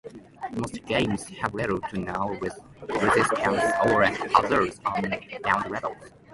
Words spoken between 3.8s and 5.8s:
or hazards on bonus